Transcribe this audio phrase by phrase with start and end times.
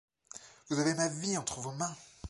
[0.69, 1.95] Vous avez ma vie entre vos mains.